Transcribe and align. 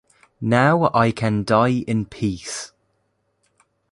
Now 0.41 0.89
I 0.95 1.11
can 1.11 1.43
die 1.43 1.83
in 1.85 2.05
peace. 2.07 2.71